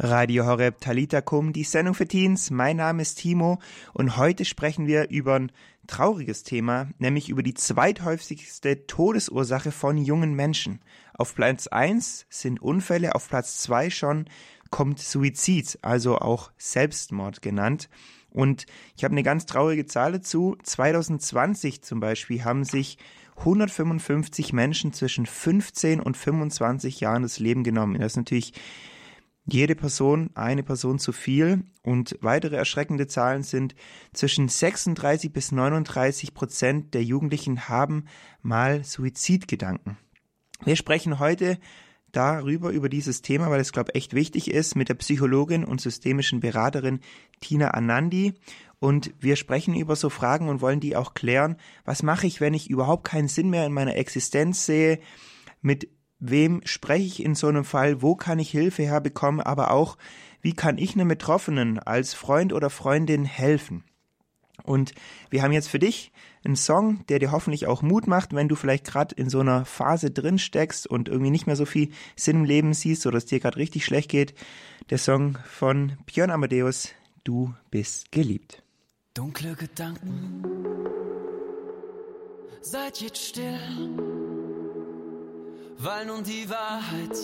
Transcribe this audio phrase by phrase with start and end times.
[0.00, 2.52] Radio Horeb Talita Kum, die Sendung für Teens.
[2.52, 3.58] Mein Name ist Timo
[3.92, 5.50] und heute sprechen wir über ein
[5.88, 10.78] trauriges Thema, nämlich über die zweithäufigste Todesursache von jungen Menschen.
[11.14, 14.26] Auf Platz 1 sind Unfälle, auf Platz 2 schon
[14.70, 17.88] kommt Suizid, also auch Selbstmord genannt.
[18.30, 20.56] Und ich habe eine ganz traurige Zahl dazu.
[20.62, 22.98] 2020 zum Beispiel haben sich
[23.38, 27.98] 155 Menschen zwischen 15 und 25 Jahren das Leben genommen.
[27.98, 28.52] Das ist natürlich
[29.50, 33.74] jede Person eine Person zu viel und weitere erschreckende Zahlen sind,
[34.12, 38.04] zwischen 36 bis 39 Prozent der Jugendlichen haben
[38.42, 39.96] mal Suizidgedanken.
[40.64, 41.58] Wir sprechen heute
[42.12, 45.80] darüber, über dieses Thema, weil es, glaube ich, echt wichtig ist, mit der Psychologin und
[45.80, 47.00] systemischen Beraterin
[47.40, 48.34] Tina Anandi.
[48.80, 51.56] Und wir sprechen über so Fragen und wollen die auch klären.
[51.84, 55.00] Was mache ich, wenn ich überhaupt keinen Sinn mehr in meiner Existenz sehe?
[55.60, 59.96] Mit wem spreche ich in so einem Fall, wo kann ich Hilfe herbekommen, aber auch,
[60.40, 63.84] wie kann ich einem Betroffenen als Freund oder Freundin helfen.
[64.64, 64.92] Und
[65.30, 66.12] wir haben jetzt für dich
[66.44, 69.64] einen Song, der dir hoffentlich auch Mut macht, wenn du vielleicht gerade in so einer
[69.64, 73.26] Phase drin steckst und irgendwie nicht mehr so viel Sinn im Leben siehst oder es
[73.26, 74.34] dir gerade richtig schlecht geht.
[74.90, 78.62] Der Song von Björn Amadeus, Du bist geliebt.
[79.12, 80.42] Dunkle Gedanken,
[82.62, 84.17] seid jetzt still
[85.78, 87.16] weil nun die Wahrheit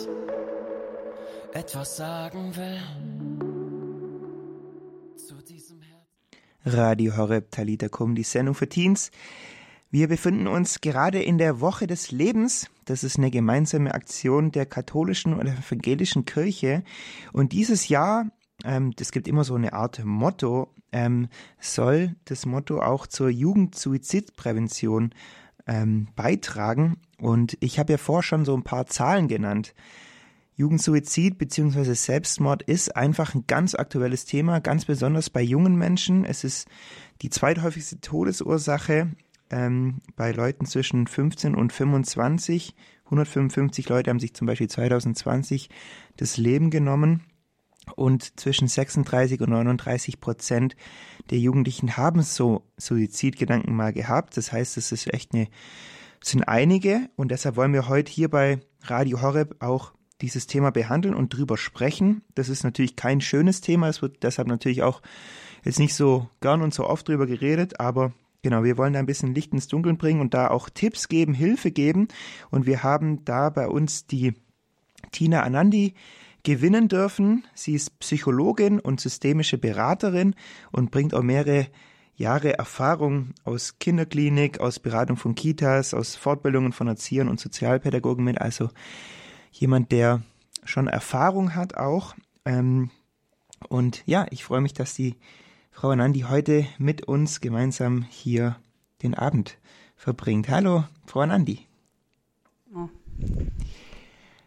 [1.52, 2.80] etwas sagen will.
[5.16, 6.06] Zu diesem Herz.
[6.64, 9.10] Radio Horeb Talita Kum, die Sendung für Teens.
[9.90, 12.68] Wir befinden uns gerade in der Woche des Lebens.
[12.84, 16.84] Das ist eine gemeinsame Aktion der katholischen und evangelischen Kirche.
[17.32, 18.26] Und dieses Jahr,
[18.64, 21.28] ähm, das gibt immer so eine Art Motto, ähm,
[21.60, 25.12] soll das Motto auch zur Jugendsuizidprävention
[25.66, 26.96] ähm, beitragen.
[27.18, 29.74] Und ich habe ja vorher schon so ein paar Zahlen genannt.
[30.56, 31.94] Jugendsuizid bzw.
[31.94, 36.24] Selbstmord ist einfach ein ganz aktuelles Thema, ganz besonders bei jungen Menschen.
[36.24, 36.68] Es ist
[37.22, 39.10] die zweithäufigste Todesursache
[39.50, 42.74] ähm, bei Leuten zwischen 15 und 25.
[43.06, 45.70] 155 Leute haben sich zum Beispiel 2020
[46.16, 47.24] das Leben genommen
[47.96, 50.76] und zwischen 36 und 39 Prozent
[51.30, 54.36] der Jugendlichen haben so Suizidgedanken mal gehabt.
[54.36, 55.48] Das heißt, es ist echt eine,
[56.22, 61.14] sind einige und deshalb wollen wir heute hier bei Radio Horeb auch dieses Thema behandeln
[61.14, 62.22] und drüber sprechen.
[62.34, 65.02] Das ist natürlich kein schönes Thema, es wird deshalb natürlich auch
[65.64, 68.12] jetzt nicht so gern und so oft drüber geredet, aber
[68.44, 71.32] Genau, wir wollen da ein bisschen Licht ins Dunkeln bringen und da auch Tipps geben,
[71.32, 72.08] Hilfe geben.
[72.50, 74.34] Und wir haben da bei uns die
[75.12, 75.94] Tina Anandi
[76.44, 77.44] gewinnen dürfen.
[77.54, 80.36] Sie ist Psychologin und systemische Beraterin
[80.70, 81.66] und bringt auch mehrere
[82.16, 88.40] Jahre Erfahrung aus Kinderklinik, aus Beratung von Kitas, aus Fortbildungen von Erziehern und Sozialpädagogen mit.
[88.40, 88.70] Also
[89.50, 90.22] jemand, der
[90.64, 92.14] schon Erfahrung hat auch.
[92.44, 92.90] Ähm,
[93.68, 95.16] und ja, ich freue mich, dass die
[95.72, 98.56] Frau Anandi heute mit uns gemeinsam hier
[99.02, 99.58] den Abend
[99.96, 100.48] verbringt.
[100.48, 101.66] Hallo, Frau Anandi.
[102.72, 102.88] Oh.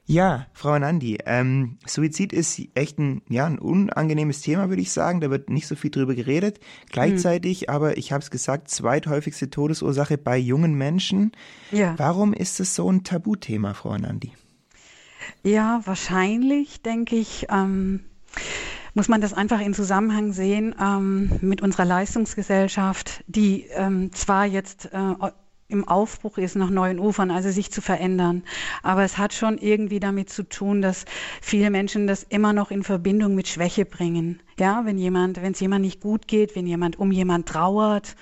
[0.10, 5.20] Ja, Frau Nandi, ähm, Suizid ist echt ein, ja, ein unangenehmes Thema, würde ich sagen.
[5.20, 6.62] Da wird nicht so viel drüber geredet.
[6.90, 7.74] Gleichzeitig, mhm.
[7.74, 11.34] aber ich habe es gesagt, zweithäufigste Todesursache bei jungen Menschen.
[11.72, 11.94] Ja.
[11.98, 14.32] Warum ist es so ein Tabuthema, Frau Nandi?
[15.44, 18.06] Ja, wahrscheinlich, denke ich, ähm,
[18.94, 24.86] muss man das einfach in Zusammenhang sehen ähm, mit unserer Leistungsgesellschaft, die ähm, zwar jetzt
[24.94, 25.14] äh,
[25.70, 28.44] im Aufbruch ist nach neuen Ufern, also sich zu verändern.
[28.84, 31.06] Aber es hat schon irgendwie damit zu tun, dass
[31.42, 34.42] viele Menschen das immer noch in Verbindung mit Schwäche bringen.
[34.60, 38.16] Ja, wenn jemand, wenn es jemand nicht gut geht, wenn jemand um jemand trauert,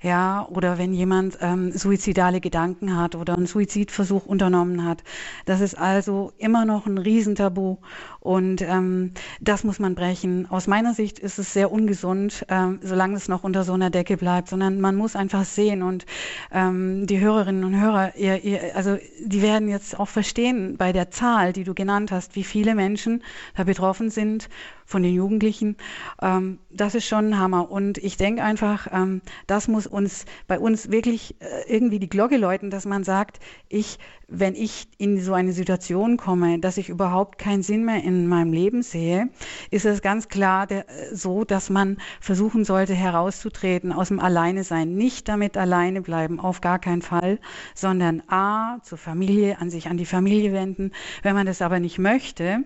[0.00, 5.04] ja, oder wenn jemand ähm, suizidale Gedanken hat oder einen Suizidversuch unternommen hat.
[5.44, 7.76] Das ist also immer noch ein Riesentabu
[8.20, 10.50] und ähm, das muss man brechen.
[10.50, 14.16] Aus meiner Sicht ist es sehr ungesund, ähm, solange es noch unter so einer Decke
[14.16, 16.06] bleibt, sondern man muss einfach sehen und
[16.52, 21.10] ähm, die Hörerinnen und Hörer, ihr, ihr, also die werden jetzt auch verstehen bei der
[21.10, 23.22] Zahl, die du genannt hast, wie viele Menschen
[23.56, 24.48] da betroffen sind
[24.92, 25.76] von den Jugendlichen.
[26.20, 27.70] Ähm, das ist schon ein Hammer.
[27.70, 32.36] Und ich denke einfach, ähm, das muss uns bei uns wirklich äh, irgendwie die Glocke
[32.36, 33.98] läuten, dass man sagt, ich,
[34.28, 38.52] wenn ich in so eine Situation komme, dass ich überhaupt keinen Sinn mehr in meinem
[38.52, 39.28] Leben sehe,
[39.70, 44.64] ist es ganz klar der, äh, so, dass man versuchen sollte, herauszutreten aus dem Alleine
[44.64, 44.94] sein.
[44.94, 47.38] Nicht damit alleine bleiben, auf gar keinen Fall,
[47.74, 50.92] sondern A, zur Familie, an sich an die Familie wenden.
[51.22, 52.64] Wenn man das aber nicht möchte,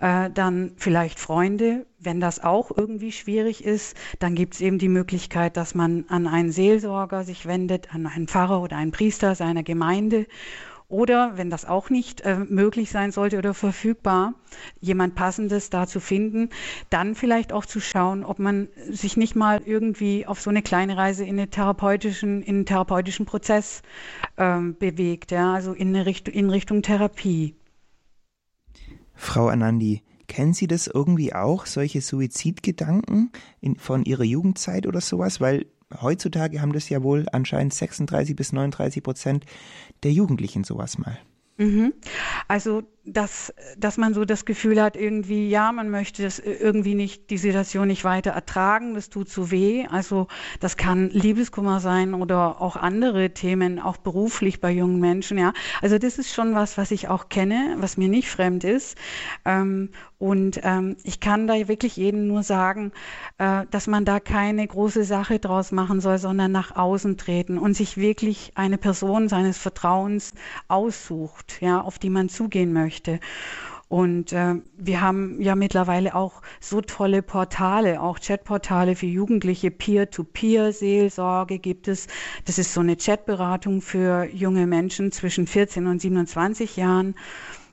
[0.00, 4.88] äh, dann vielleicht Freunde, wenn das auch irgendwie schwierig ist, dann gibt es eben die
[4.88, 9.62] Möglichkeit, dass man an einen Seelsorger sich wendet, an einen Pfarrer oder einen Priester seiner
[9.62, 10.26] Gemeinde
[10.90, 14.34] Oder wenn das auch nicht äh, möglich sein sollte oder verfügbar,
[14.80, 16.50] jemand Passendes da zu finden,
[16.90, 20.96] dann vielleicht auch zu schauen, ob man sich nicht mal irgendwie auf so eine kleine
[20.96, 23.82] Reise in, eine therapeutischen, in einen therapeutischen Prozess
[24.36, 27.54] ähm, bewegt, ja, also in, Richtung, in Richtung Therapie.
[29.14, 35.40] Frau Anandi, kennen Sie das irgendwie auch, solche Suizidgedanken in, von Ihrer Jugendzeit oder sowas?
[35.40, 35.66] Weil
[36.00, 39.44] heutzutage haben das ja wohl anscheinend 36 bis 39 Prozent
[40.04, 41.18] der Jugendlichen sowas mal.
[41.58, 41.92] Mhm.
[42.46, 47.30] Also dass, dass man so das Gefühl hat, irgendwie, ja, man möchte das irgendwie nicht,
[47.30, 49.86] die Situation nicht weiter ertragen, das tut zu weh.
[49.90, 50.26] Also
[50.60, 55.54] das kann Liebeskummer sein oder auch andere Themen, auch beruflich bei jungen Menschen, ja.
[55.80, 58.98] Also das ist schon was, was ich auch kenne, was mir nicht fremd ist.
[59.46, 62.92] Ähm, und ähm, ich kann da wirklich jedem nur sagen,
[63.38, 67.72] äh, dass man da keine große Sache draus machen soll, sondern nach außen treten und
[67.72, 70.34] sich wirklich eine Person seines Vertrauens
[70.68, 73.20] aussucht, ja, auf die man zugehen möchte möchte.
[73.88, 81.58] Und äh, wir haben ja mittlerweile auch so tolle Portale, auch Chatportale für Jugendliche, Peer-to-Peer-Seelsorge
[81.58, 82.06] gibt es.
[82.44, 87.16] Das ist so eine Chatberatung für junge Menschen zwischen 14 und 27 Jahren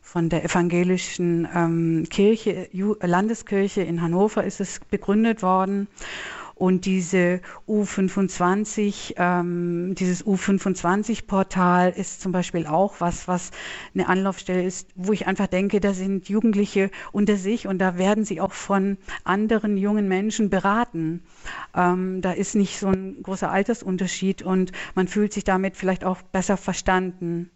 [0.01, 2.67] von der evangelischen ähm, Kirche,
[3.01, 5.87] Landeskirche in Hannover ist es begründet worden.
[6.57, 13.51] Und diese U25, ähm, dieses U25-Portal ist zum Beispiel auch was, was
[13.93, 18.25] eine Anlaufstelle ist, wo ich einfach denke, da sind Jugendliche unter sich und da werden
[18.25, 21.21] sie auch von anderen jungen Menschen beraten.
[21.75, 26.23] Ähm, da ist nicht so ein großer Altersunterschied und man fühlt sich damit vielleicht auch
[26.23, 27.51] besser verstanden.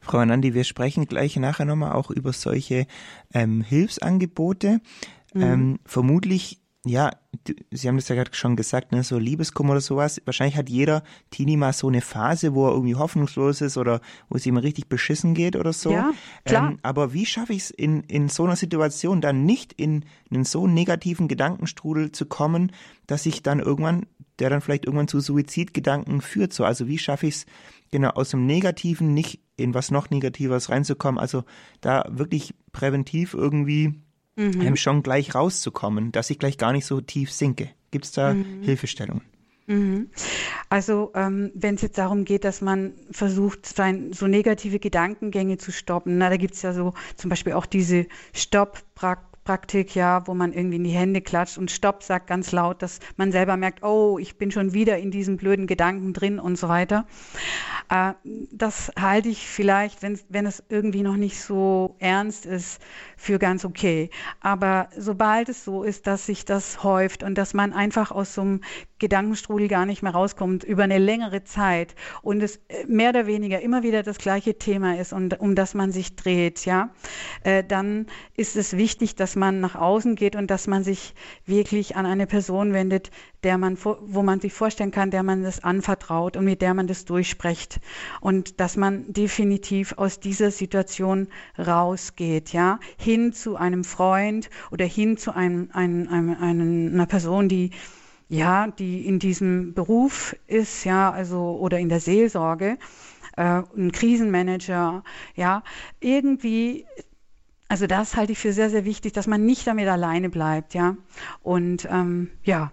[0.00, 2.86] Frau Anandi, wir sprechen gleich nachher nochmal auch über solche
[3.34, 4.80] ähm, Hilfsangebote.
[5.34, 5.42] Mhm.
[5.42, 7.12] Ähm, vermutlich ja,
[7.70, 10.20] Sie haben das ja gerade schon gesagt, ne, so Liebeskummer oder sowas.
[10.24, 14.36] Wahrscheinlich hat jeder Teenie mal so eine Phase, wo er irgendwie hoffnungslos ist oder wo
[14.36, 15.92] es ihm richtig beschissen geht oder so.
[15.92, 16.10] Ja,
[16.44, 16.70] klar.
[16.70, 20.44] Ähm, aber wie schaffe ich es in, in so einer Situation dann nicht in einen
[20.44, 22.72] so negativen Gedankenstrudel zu kommen,
[23.06, 24.06] dass ich dann irgendwann,
[24.40, 26.52] der dann vielleicht irgendwann zu Suizidgedanken führt?
[26.52, 27.46] So, also wie schaffe ich es
[27.92, 31.20] genau aus dem Negativen nicht in was noch Negatives reinzukommen?
[31.20, 31.44] Also
[31.80, 34.02] da wirklich präventiv irgendwie
[34.36, 34.60] mhm.
[34.60, 37.70] ähm, schon gleich rauszukommen, dass ich gleich gar nicht so tief sinke.
[37.90, 38.62] Gibt es da mhm.
[38.62, 39.22] Hilfestellungen?
[39.66, 40.10] Mhm.
[40.68, 45.72] Also ähm, wenn es jetzt darum geht, dass man versucht, sein, so negative Gedankengänge zu
[45.72, 50.52] stoppen, na, da gibt es ja so zum Beispiel auch diese Stopp-Praktik, ja, wo man
[50.52, 54.18] irgendwie in die Hände klatscht und Stopp sagt ganz laut, dass man selber merkt, oh,
[54.18, 57.06] ich bin schon wieder in diesen blöden Gedanken drin und so weiter.
[57.88, 58.12] Äh,
[58.50, 62.80] das halte ich vielleicht, wenn, wenn es irgendwie noch nicht so ernst ist,
[63.16, 64.10] für ganz okay.
[64.40, 68.42] Aber sobald es so ist, dass sich das häuft und dass man einfach aus so
[68.42, 68.60] einem
[68.98, 73.60] Gedankenstrudel gar nicht mehr rauskommt über eine längere Zeit und es äh, mehr oder weniger
[73.60, 76.90] immer wieder das gleiche Thema ist und um das man sich dreht, ja,
[77.42, 78.06] äh, dann
[78.36, 81.14] ist es wichtig, dass man nach außen geht und dass man sich
[81.46, 83.10] wirklich an eine Person wendet,
[83.42, 86.86] der man, wo man sich vorstellen kann, der man das anvertraut und mit der man
[86.86, 87.71] das durchspricht.
[88.20, 91.28] Und dass man definitiv aus dieser Situation
[91.58, 97.70] rausgeht, ja, hin zu einem Freund oder hin zu einem, einem, einem, einer Person, die
[98.28, 102.78] ja, die in diesem Beruf ist, ja, also oder in der Seelsorge,
[103.36, 105.04] äh, ein Krisenmanager,
[105.36, 105.62] ja,
[106.00, 106.86] irgendwie
[107.72, 110.94] also das halte ich für sehr, sehr wichtig, dass man nicht damit alleine bleibt, ja.
[111.42, 112.70] Und ähm, ja,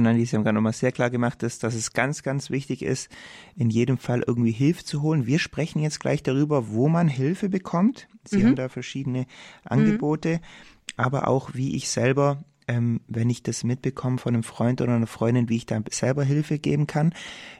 [0.00, 3.10] Nandi, Sie haben gerade nochmal sehr klar gemacht, dass, dass es ganz, ganz wichtig ist,
[3.56, 5.26] in jedem Fall irgendwie Hilfe zu holen.
[5.26, 8.08] Wir sprechen jetzt gleich darüber, wo man Hilfe bekommt.
[8.24, 8.46] Sie mhm.
[8.46, 9.26] haben da verschiedene
[9.64, 10.40] Angebote, mhm.
[10.96, 15.06] aber auch wie ich selber ähm, wenn ich das mitbekomme von einem Freund oder einer
[15.06, 17.12] Freundin, wie ich da selber Hilfe geben kann.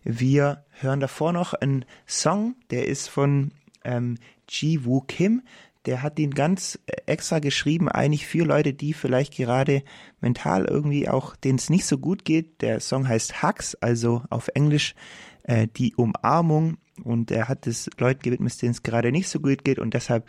[0.05, 3.53] Wir hören davor noch einen Song, der ist von
[3.85, 5.43] ähm, Ji Woo Kim
[5.87, 9.83] der hat ihn ganz äh, extra geschrieben, eigentlich für Leute, die vielleicht gerade
[10.21, 12.63] mental irgendwie auch, denen es nicht so gut geht.
[12.63, 14.95] Der Song heißt Hugs, also auf Englisch
[15.45, 16.79] äh, die Umarmung.
[17.03, 19.79] Und er hat es Leuten gewidmet, denen es gerade nicht so gut geht.
[19.79, 20.29] Und deshalb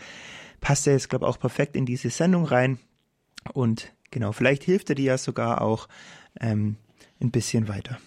[0.62, 2.80] passt er jetzt, glaube ich, auch perfekt in diese Sendung rein.
[3.54, 5.88] Und genau, vielleicht hilft er dir ja sogar auch
[6.40, 6.78] ähm,
[7.22, 8.00] ein bisschen weiter.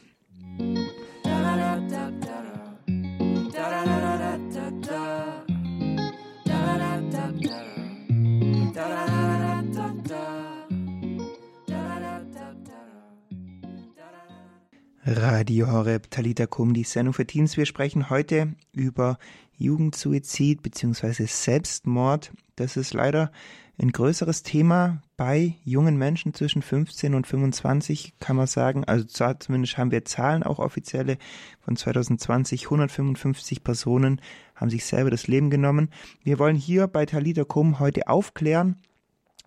[15.08, 17.56] Radio Horeb Talita Kum, die Sendung für Teens.
[17.56, 19.18] Wir sprechen heute über
[19.56, 21.26] Jugendsuizid bzw.
[21.26, 22.32] Selbstmord.
[22.56, 23.30] Das ist leider
[23.78, 28.82] ein größeres Thema bei jungen Menschen zwischen 15 und 25, kann man sagen.
[28.82, 29.06] Also
[29.38, 31.18] zumindest haben wir Zahlen auch offizielle
[31.60, 32.64] von 2020.
[32.64, 34.20] 155 Personen
[34.56, 35.90] haben sich selber das Leben genommen.
[36.24, 38.74] Wir wollen hier bei Talita Kum heute aufklären,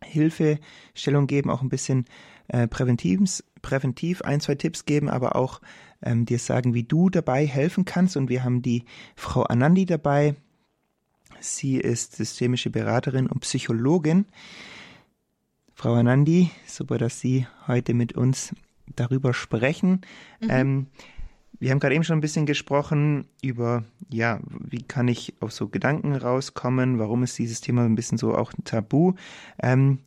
[0.05, 2.05] Hilfestellung geben, auch ein bisschen
[2.47, 5.61] äh, präventiv, präventiv ein, zwei Tipps geben, aber auch
[6.01, 8.17] ähm, dir sagen, wie du dabei helfen kannst.
[8.17, 8.85] Und wir haben die
[9.15, 10.35] Frau Anandi dabei.
[11.39, 14.25] Sie ist systemische Beraterin und Psychologin.
[15.73, 18.53] Frau Anandi, super, dass Sie heute mit uns
[18.95, 20.01] darüber sprechen.
[20.41, 20.49] Mhm.
[20.49, 20.87] Ähm,
[21.59, 25.67] wir haben gerade eben schon ein bisschen gesprochen über, ja, wie kann ich auf so
[25.67, 26.99] Gedanken rauskommen?
[26.99, 29.13] Warum ist dieses Thema ein bisschen so auch ein Tabu?
[29.61, 29.99] Ähm,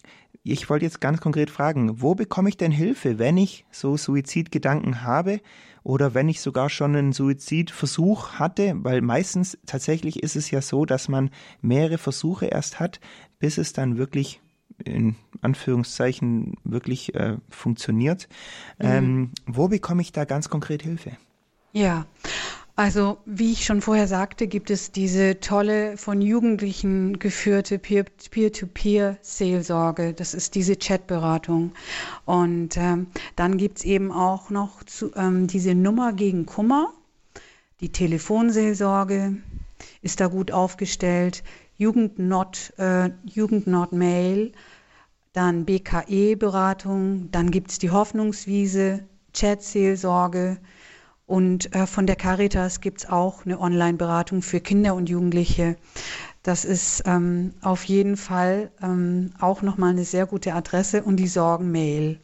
[0.44, 5.02] ich wollte jetzt ganz konkret fragen, wo bekomme ich denn Hilfe, wenn ich so Suizidgedanken
[5.02, 5.40] habe
[5.84, 8.74] oder wenn ich sogar schon einen Suizidversuch hatte?
[8.76, 11.30] Weil meistens tatsächlich ist es ja so, dass man
[11.60, 13.00] mehrere Versuche erst hat,
[13.38, 14.40] bis es dann wirklich
[14.84, 18.28] in Anführungszeichen wirklich äh, funktioniert.
[18.78, 18.86] Mhm.
[18.86, 21.12] Ähm, wo bekomme ich da ganz konkret Hilfe?
[21.72, 22.06] Ja,
[22.82, 30.14] also wie ich schon vorher sagte, gibt es diese tolle von Jugendlichen geführte Peer-to-Peer-Seelsorge.
[30.14, 31.70] Das ist diese Chatberatung.
[32.24, 36.92] Und ähm, dann gibt es eben auch noch zu, ähm, diese Nummer gegen Kummer.
[37.80, 39.36] Die Telefonseelsorge
[40.00, 41.44] ist da gut aufgestellt.
[41.76, 44.50] Jugendnot, äh, Jugendnot-Mail,
[45.32, 50.58] dann BKE-Beratung, dann gibt es die Hoffnungswiese, Chat-Seelsorge,
[51.32, 55.78] und äh, von der Caritas gibt es auch eine Online-Beratung für Kinder und Jugendliche.
[56.42, 61.26] Das ist ähm, auf jeden Fall ähm, auch nochmal eine sehr gute Adresse und die
[61.26, 62.20] Sorgen-Mail.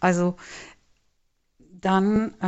[0.00, 0.36] Also
[1.58, 2.46] dann, äh,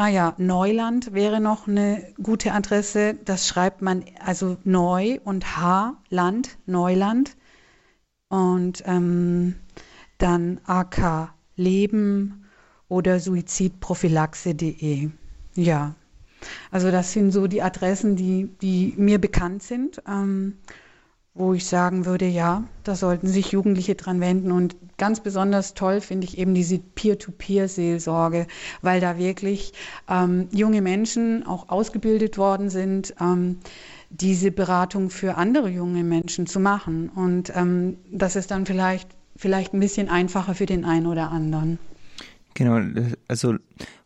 [0.00, 3.14] ah ja, Neuland wäre noch eine gute Adresse.
[3.24, 7.36] Das schreibt man also neu und H, Land, Neuland.
[8.28, 9.56] Und ähm,
[10.18, 12.44] dann AK Leben
[12.88, 15.10] oder suizidprophylaxe.de.
[15.54, 15.94] Ja,
[16.70, 20.56] also das sind so die Adressen, die, die mir bekannt sind, ähm,
[21.34, 24.50] wo ich sagen würde, ja, da sollten sich Jugendliche dran wenden.
[24.50, 28.46] Und ganz besonders toll finde ich eben diese Peer-to-Peer-Seelsorge,
[28.82, 29.72] weil da wirklich
[30.08, 33.58] ähm, junge Menschen auch ausgebildet worden sind, ähm,
[34.10, 37.10] diese Beratung für andere junge Menschen zu machen.
[37.10, 41.78] Und ähm, das ist dann vielleicht, vielleicht ein bisschen einfacher für den einen oder anderen.
[42.54, 42.80] Genau,
[43.28, 43.54] also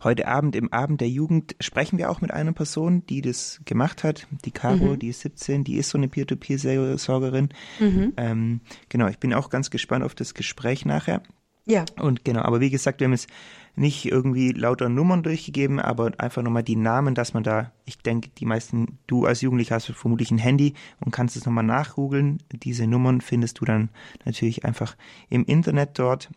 [0.02, 4.04] heute Abend im Abend der Jugend sprechen wir auch mit einer Person, die das gemacht
[4.04, 4.26] hat.
[4.44, 4.98] Die Caro, mhm.
[4.98, 7.48] die ist 17, die ist so eine Peer-to-Peer-Seelsorgerin.
[7.80, 8.12] Mhm.
[8.16, 11.22] Ähm, genau, ich bin auch ganz gespannt auf das Gespräch nachher.
[11.66, 11.84] Ja.
[11.98, 13.28] Und genau, aber wie gesagt, wir haben jetzt
[13.76, 18.30] nicht irgendwie lauter Nummern durchgegeben, aber einfach nochmal die Namen, dass man da, ich denke,
[18.38, 22.38] die meisten, du als Jugendlicher hast vermutlich ein Handy und kannst es nochmal nachgoogeln.
[22.52, 23.88] Diese Nummern findest du dann
[24.24, 24.96] natürlich einfach
[25.28, 26.30] im Internet dort.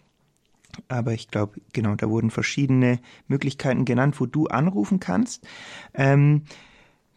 [0.88, 5.46] Aber ich glaube, genau, da wurden verschiedene Möglichkeiten genannt, wo du anrufen kannst.
[5.94, 6.44] Ähm,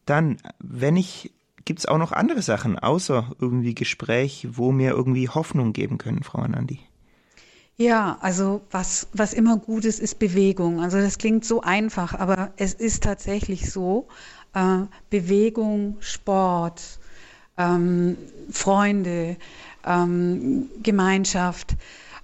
[0.06, 1.32] dann, wenn ich,
[1.64, 6.22] gibt es auch noch andere Sachen außer irgendwie Gespräch, wo mir irgendwie Hoffnung geben können,
[6.22, 6.80] Frau Anandi?
[7.76, 10.80] Ja, also was, was immer gut ist, ist Bewegung.
[10.80, 14.06] Also das klingt so einfach, aber es ist tatsächlich so.
[14.52, 16.98] Äh, Bewegung, Sport,
[17.56, 18.18] ähm,
[18.50, 19.36] Freunde,
[19.86, 21.76] ähm, Gemeinschaft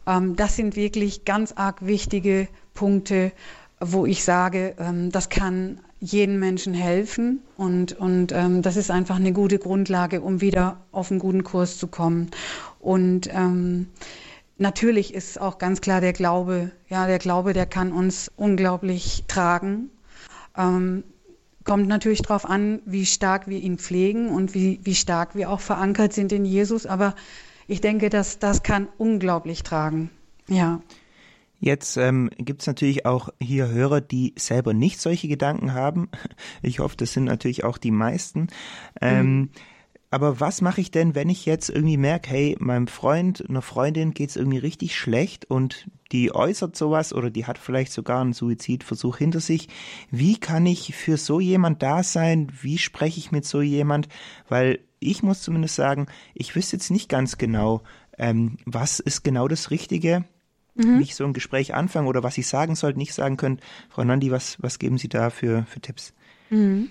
[0.06, 3.32] das sind wirklich ganz arg wichtige Punkte,
[3.80, 9.16] wo ich sage, ähm, das kann jedem Menschen helfen und, und ähm, das ist einfach
[9.16, 12.30] eine gute Grundlage, um wieder auf einen guten Kurs zu kommen.
[12.78, 13.88] Und ähm,
[14.58, 19.90] natürlich ist auch ganz klar der Glaube, ja, der Glaube, der kann uns unglaublich tragen.
[20.56, 21.02] Ähm,
[21.64, 25.60] kommt natürlich darauf an, wie stark wir ihn pflegen und wie, wie stark wir auch
[25.60, 27.14] verankert sind in Jesus, aber
[27.66, 30.10] ich denke, dass das kann unglaublich tragen.
[30.48, 30.80] Ja.
[31.58, 36.08] Jetzt ähm, gibt es natürlich auch hier Hörer, die selber nicht solche Gedanken haben.
[36.62, 38.48] Ich hoffe, das sind natürlich auch die meisten.
[39.00, 39.50] Ähm, mhm.
[40.10, 44.14] Aber was mache ich denn, wenn ich jetzt irgendwie merke, hey, meinem Freund, einer Freundin
[44.14, 48.32] geht es irgendwie richtig schlecht und die äußert sowas oder die hat vielleicht sogar einen
[48.32, 49.68] Suizidversuch hinter sich.
[50.10, 52.52] Wie kann ich für so jemand da sein?
[52.60, 54.08] Wie spreche ich mit so jemand?
[54.48, 57.82] Weil ich muss zumindest sagen, ich wüsste jetzt nicht ganz genau,
[58.18, 60.24] ähm, was ist genau das Richtige,
[60.74, 60.98] mhm.
[60.98, 63.62] wie ich so ein Gespräch anfange oder was ich sagen sollte, nicht sagen könnte.
[63.88, 66.12] Frau Nandi, was, was geben Sie da für, für Tipps?
[66.50, 66.90] Mhm.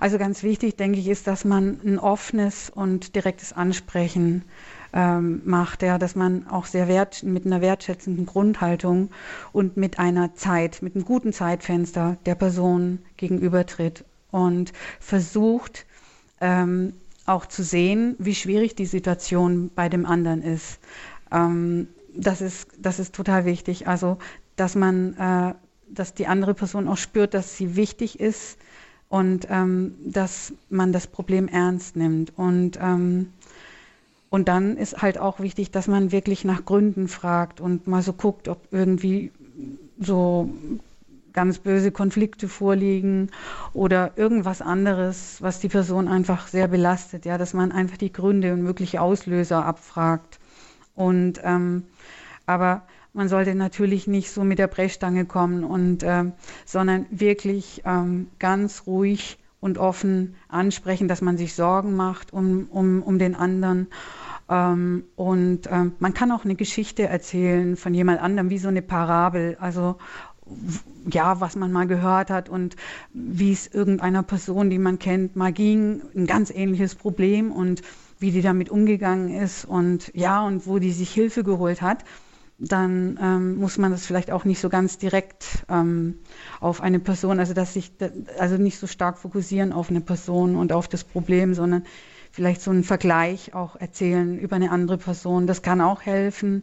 [0.00, 4.44] Also ganz wichtig, denke ich, ist, dass man ein offenes und direktes Ansprechen
[4.92, 9.10] ähm, macht, ja, dass man auch sehr wert, mit einer wertschätzenden Grundhaltung
[9.52, 15.86] und mit einer Zeit, mit einem guten Zeitfenster der Person gegenübertritt und versucht,
[16.40, 16.94] ähm,
[17.26, 20.78] auch zu sehen, wie schwierig die Situation bei dem anderen ist.
[21.30, 23.88] Ähm, das ist, das ist total wichtig.
[23.88, 24.18] Also,
[24.56, 25.54] dass man, äh,
[25.88, 28.58] dass die andere Person auch spürt, dass sie wichtig ist
[29.08, 32.32] und ähm, dass man das Problem ernst nimmt.
[32.36, 33.32] Und, ähm,
[34.30, 38.12] und dann ist halt auch wichtig, dass man wirklich nach Gründen fragt und mal so
[38.12, 39.30] guckt, ob irgendwie
[39.98, 40.50] so
[41.36, 43.30] ganz böse Konflikte vorliegen
[43.74, 48.54] oder irgendwas anderes, was die Person einfach sehr belastet, ja, dass man einfach die Gründe
[48.54, 50.40] und mögliche Auslöser abfragt.
[50.94, 51.84] Und ähm,
[52.46, 56.24] aber man sollte natürlich nicht so mit der Brechstange kommen und äh,
[56.64, 63.02] sondern wirklich ähm, ganz ruhig und offen ansprechen, dass man sich Sorgen macht um, um,
[63.02, 63.88] um den anderen.
[64.48, 68.82] Ähm, und ähm, man kann auch eine Geschichte erzählen von jemand anderem, wie so eine
[68.82, 69.56] Parabel.
[69.60, 69.96] Also
[71.10, 72.76] ja, was man mal gehört hat und
[73.12, 77.82] wie es irgendeiner Person, die man kennt, mal ging, ein ganz ähnliches Problem und
[78.18, 82.04] wie die damit umgegangen ist und ja, und wo die sich Hilfe geholt hat,
[82.58, 86.18] dann ähm, muss man das vielleicht auch nicht so ganz direkt ähm,
[86.60, 87.92] auf eine Person, also dass sich,
[88.38, 91.84] also nicht so stark fokussieren auf eine Person und auf das Problem, sondern
[92.30, 95.46] vielleicht so einen Vergleich auch erzählen über eine andere Person.
[95.46, 96.62] Das kann auch helfen.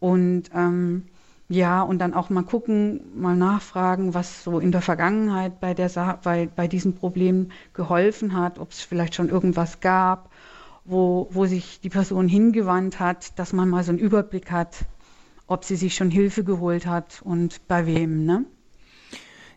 [0.00, 1.04] Und ähm,
[1.52, 5.90] ja, und dann auch mal gucken, mal nachfragen, was so in der Vergangenheit bei, der
[5.90, 10.30] Sa bei, bei diesem Problem geholfen hat, ob es vielleicht schon irgendwas gab,
[10.86, 14.86] wo, wo sich die Person hingewandt hat, dass man mal so einen Überblick hat,
[15.46, 18.24] ob sie sich schon Hilfe geholt hat und bei wem.
[18.24, 18.46] Ne?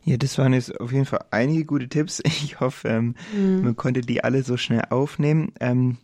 [0.04, 2.22] Ja, das waren jetzt auf jeden Fall einige gute Tipps.
[2.26, 3.64] Ich hoffe, ähm, mhm.
[3.64, 5.54] man konnte die alle so schnell aufnehmen.
[5.62, 5.98] Ähm,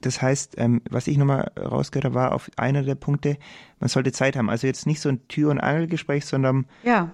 [0.00, 3.38] das heißt, ähm, was ich nochmal rausgehört habe, war auf einer der Punkte,
[3.80, 4.50] man sollte Zeit haben.
[4.50, 6.66] Also jetzt nicht so ein Tür- und Angelgespräch, sondern.
[6.82, 7.10] Ja.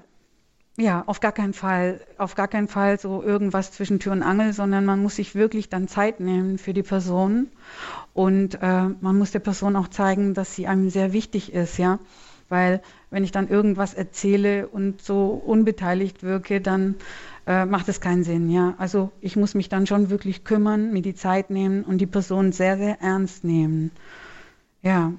[0.78, 4.54] Ja, auf gar keinen Fall, auf gar keinen Fall so irgendwas zwischen Tür und Angel,
[4.54, 7.50] sondern man muss sich wirklich dann Zeit nehmen für die Person
[8.14, 11.99] und äh, man muss der Person auch zeigen, dass sie einem sehr wichtig ist, ja,
[12.52, 16.97] weil wenn ich dann irgendwas erzähle und so unbeteiligt wirke, dann
[17.47, 18.50] äh, macht es keinen Sinn.
[18.50, 22.06] Ja, also ich muss mich dann schon wirklich kümmern, mir die Zeit nehmen und die
[22.06, 23.90] Person sehr, sehr ernst nehmen.
[24.82, 25.14] Ja.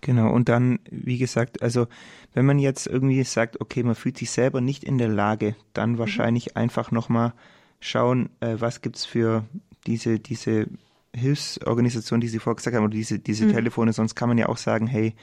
[0.00, 1.86] Genau, und dann, wie gesagt, also
[2.34, 5.92] wenn man jetzt irgendwie sagt, okay, man fühlt sich selber nicht in der Lage, dann
[5.92, 5.98] mhm.
[5.98, 6.62] wahrscheinlich mhm.
[6.62, 7.32] einfach nochmal
[7.78, 9.44] schauen, äh, was gibt es für
[9.86, 10.66] diese, diese
[11.14, 13.52] Hilfsorganisation, die Sie vorher gesagt haben, oder diese, diese mhm.
[13.52, 15.14] Telefone, sonst kann man ja auch sagen, hey,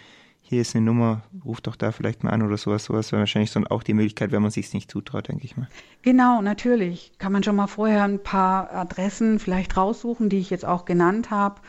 [0.45, 2.83] hier ist eine Nummer, ruf doch da vielleicht mal an oder sowas.
[2.83, 5.67] Sowas wäre wahrscheinlich so auch die Möglichkeit, wenn man sich nicht zutraut, denke ich mal.
[6.01, 7.13] Genau, natürlich.
[7.17, 11.31] Kann man schon mal vorher ein paar Adressen vielleicht raussuchen, die ich jetzt auch genannt
[11.31, 11.61] habe,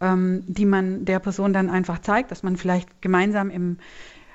[0.00, 3.78] ähm, die man der Person dann einfach zeigt, dass man vielleicht gemeinsam im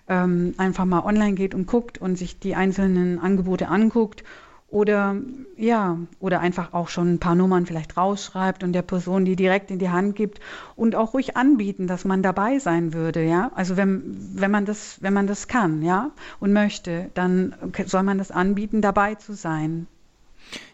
[0.07, 4.23] ähm, einfach mal online geht und guckt und sich die einzelnen Angebote anguckt
[4.67, 5.15] oder
[5.57, 9.71] ja, oder einfach auch schon ein paar Nummern vielleicht rausschreibt und der Person die direkt
[9.71, 10.39] in die Hand gibt
[10.75, 13.51] und auch ruhig anbieten, dass man dabei sein würde, ja.
[13.55, 18.17] Also wenn, wenn man das, wenn man das kann, ja, und möchte, dann soll man
[18.17, 19.87] das anbieten, dabei zu sein.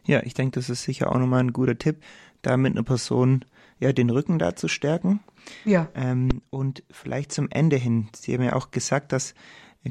[0.05, 1.97] Ja, ich denke, das ist sicher auch nochmal ein guter Tipp,
[2.41, 3.45] da mit einer Person
[3.79, 5.19] ja den Rücken da zu stärken.
[5.65, 5.89] Ja.
[5.95, 8.07] Ähm, und vielleicht zum Ende hin.
[8.15, 9.33] Sie haben ja auch gesagt, dass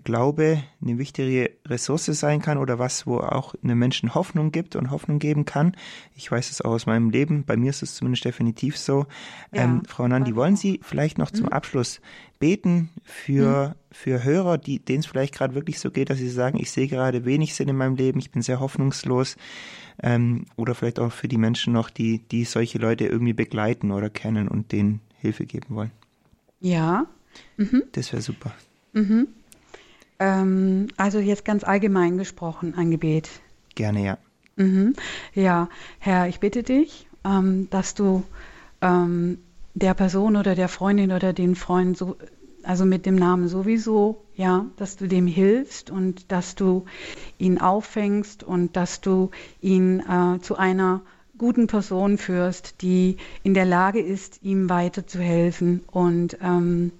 [0.04, 4.92] Glaube eine wichtige Ressource sein kann oder was, wo auch einem Menschen Hoffnung gibt und
[4.92, 5.76] Hoffnung geben kann.
[6.14, 7.44] Ich weiß es auch aus meinem Leben.
[7.44, 9.06] Bei mir ist es zumindest definitiv so.
[9.52, 11.52] Ja, ähm, Frau Nandi, wollen Sie vielleicht noch zum mhm.
[11.52, 12.00] Abschluss
[12.38, 13.74] beten für, mhm.
[13.90, 17.24] für Hörer, denen es vielleicht gerade wirklich so geht, dass sie sagen, ich sehe gerade
[17.24, 19.36] wenig Sinn in meinem Leben, ich bin sehr hoffnungslos.
[20.02, 24.08] Ähm, oder vielleicht auch für die Menschen noch, die, die solche Leute irgendwie begleiten oder
[24.08, 25.90] kennen und denen Hilfe geben wollen.
[26.60, 27.06] Ja.
[27.56, 27.82] Mhm.
[27.92, 28.52] Das wäre super.
[28.92, 29.28] Mhm.
[30.20, 33.28] Ähm, also jetzt ganz allgemein gesprochen, ein Gebet.
[33.74, 34.18] Gerne, ja.
[34.56, 34.94] Mhm.
[35.34, 38.22] Ja, Herr, ich bitte dich, ähm, dass du
[38.82, 39.38] ähm,
[39.74, 42.16] der Person oder der Freundin oder den Freund so,
[42.62, 46.84] also mit dem Namen sowieso, ja, dass du dem hilfst und dass du
[47.38, 49.30] ihn auffängst und dass du
[49.62, 51.00] ihn äh, zu einer
[51.38, 56.92] guten Person führst, die in der Lage ist, ihm weiterzuhelfen und ähm,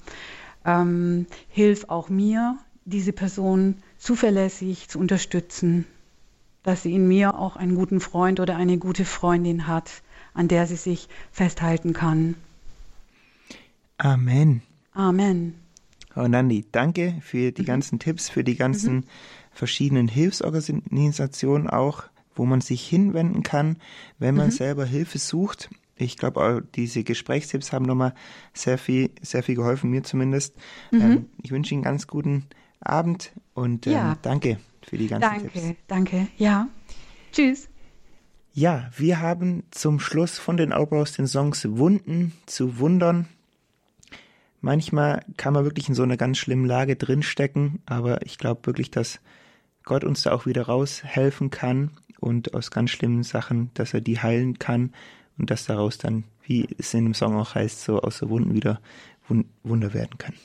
[0.65, 5.87] ähm, hilf auch mir, diese Person zuverlässig zu unterstützen,
[6.63, 10.03] dass sie in mir auch einen guten Freund oder eine gute Freundin hat,
[10.35, 12.35] an der sie sich festhalten kann.
[13.99, 14.63] Amen.
[14.93, 15.55] Amen.
[16.13, 17.67] Frau Nandi, danke für die mhm.
[17.67, 19.05] ganzen Tipps, für die ganzen mhm.
[19.53, 23.77] verschiedenen Hilfsorganisationen auch, wo man sich hinwenden kann,
[24.19, 24.53] wenn man mhm.
[24.53, 25.71] selber Hilfe sucht.
[25.97, 28.15] Ich glaube, diese Gesprächstipps haben nochmal
[28.55, 30.57] sehr viel, sehr viel geholfen, mir zumindest.
[30.91, 31.01] Mhm.
[31.01, 32.47] Ähm, ich wünsche Ihnen ganz guten
[32.81, 34.19] Abend und ähm, ja.
[34.23, 35.61] danke für die ganzen danke, Tipps.
[35.61, 36.29] Danke, danke.
[36.39, 36.69] Ja.
[37.33, 37.69] Tschüss.
[38.53, 43.29] Ja, wir haben zum Schluss von den Outbrows den Songs Wunden zu Wundern.
[44.61, 48.91] Manchmal kann man wirklich in so einer ganz schlimmen Lage drinstecken, aber ich glaube wirklich,
[48.91, 49.21] dass
[49.85, 54.21] Gott uns da auch wieder raushelfen kann und aus ganz schlimmen Sachen, dass er die
[54.21, 54.93] heilen kann
[55.39, 58.53] und dass daraus dann, wie es in dem Song auch heißt, so aus so Wunden
[58.53, 58.81] wieder
[59.63, 60.37] Wunder werden können.